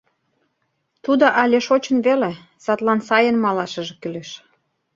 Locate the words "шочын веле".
1.67-2.31